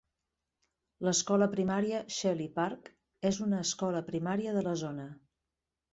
L'Escola 1.07 1.47
Primària 1.51 2.01
Shelly 2.15 2.49
Park 2.57 2.91
és 3.33 3.41
una 3.49 3.63
escola 3.67 4.05
primària 4.11 4.57
de 4.57 4.65
la 4.71 4.77
zona. 4.85 5.11